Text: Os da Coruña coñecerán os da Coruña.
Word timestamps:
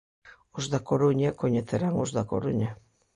Os 0.57 0.65
da 0.71 0.79
Coruña 0.89 1.35
coñecerán 1.41 1.93
os 2.03 2.09
da 2.15 2.27
Coruña. 2.31 2.71